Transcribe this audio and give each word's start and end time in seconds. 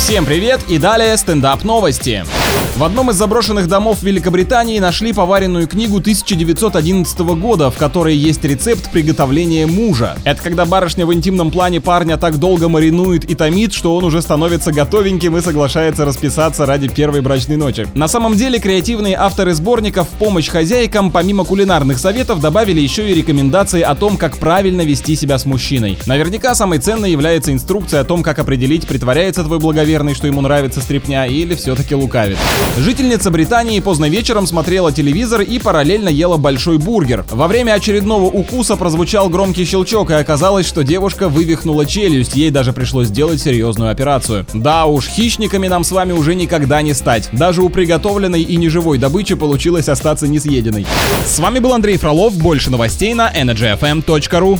Всем 0.00 0.24
привет 0.24 0.62
и 0.66 0.78
далее 0.78 1.14
стендап 1.18 1.62
новости. 1.62 2.24
В 2.76 2.84
одном 2.84 3.10
из 3.10 3.16
заброшенных 3.16 3.68
домов 3.68 4.02
Великобритании 4.02 4.78
нашли 4.78 5.12
поваренную 5.12 5.68
книгу 5.68 5.98
1911 5.98 7.18
года, 7.36 7.70
в 7.70 7.76
которой 7.76 8.16
есть 8.16 8.42
рецепт 8.42 8.90
приготовления 8.90 9.66
мужа. 9.66 10.16
Это 10.24 10.42
когда 10.42 10.64
барышня 10.64 11.04
в 11.04 11.12
интимном 11.12 11.50
плане 11.50 11.82
парня 11.82 12.16
так 12.16 12.38
долго 12.38 12.70
маринует 12.70 13.24
и 13.28 13.34
томит, 13.34 13.74
что 13.74 13.94
он 13.94 14.04
уже 14.04 14.22
становится 14.22 14.72
готовеньким 14.72 15.36
и 15.36 15.42
соглашается 15.42 16.06
расписаться 16.06 16.64
ради 16.64 16.88
первой 16.88 17.20
брачной 17.20 17.56
ночи. 17.56 17.86
На 17.94 18.08
самом 18.08 18.34
деле 18.34 18.58
креативные 18.58 19.16
авторы 19.16 19.52
сборников 19.52 20.08
в 20.08 20.12
помощь 20.12 20.48
хозяйкам 20.48 21.10
помимо 21.10 21.44
кулинарных 21.44 21.98
советов 21.98 22.40
добавили 22.40 22.80
еще 22.80 23.10
и 23.10 23.14
рекомендации 23.14 23.82
о 23.82 23.94
том, 23.94 24.16
как 24.16 24.38
правильно 24.38 24.80
вести 24.80 25.16
себя 25.16 25.38
с 25.38 25.44
мужчиной. 25.44 25.98
Наверняка 26.06 26.54
самой 26.54 26.78
ценной 26.78 27.12
является 27.12 27.52
инструкция 27.52 28.00
о 28.00 28.04
том, 28.04 28.22
как 28.22 28.38
определить, 28.38 28.86
притворяется 28.86 29.44
твой 29.44 29.58
благоверный, 29.90 30.14
что 30.14 30.26
ему 30.26 30.40
нравится 30.40 30.80
стрипня 30.80 31.26
или 31.26 31.54
все-таки 31.54 31.94
лукавит. 31.94 32.38
Жительница 32.78 33.30
Британии 33.30 33.80
поздно 33.80 34.08
вечером 34.08 34.46
смотрела 34.46 34.92
телевизор 34.92 35.40
и 35.40 35.58
параллельно 35.58 36.08
ела 36.08 36.36
большой 36.36 36.78
бургер. 36.78 37.24
Во 37.30 37.48
время 37.48 37.72
очередного 37.72 38.26
укуса 38.26 38.76
прозвучал 38.76 39.28
громкий 39.28 39.64
щелчок, 39.64 40.10
и 40.10 40.14
оказалось, 40.14 40.66
что 40.66 40.84
девушка 40.84 41.28
вывихнула 41.28 41.86
челюсть, 41.86 42.36
ей 42.36 42.50
даже 42.50 42.72
пришлось 42.72 43.08
сделать 43.08 43.40
серьезную 43.40 43.90
операцию. 43.90 44.46
Да 44.54 44.86
уж, 44.86 45.06
хищниками 45.06 45.66
нам 45.66 45.82
с 45.82 45.90
вами 45.90 46.12
уже 46.12 46.34
никогда 46.34 46.82
не 46.82 46.94
стать. 46.94 47.28
Даже 47.32 47.62
у 47.62 47.68
приготовленной 47.68 48.42
и 48.42 48.56
неживой 48.56 48.98
добычи 48.98 49.34
получилось 49.34 49.88
остаться 49.88 50.28
несъеденной. 50.28 50.86
С 51.26 51.38
вами 51.40 51.58
был 51.58 51.72
Андрей 51.72 51.96
Фролов, 51.96 52.36
больше 52.36 52.70
новостей 52.70 53.14
на 53.14 53.32
energyfm.ru. 53.32 54.58